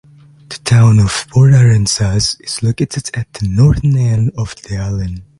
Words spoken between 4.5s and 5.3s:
the island.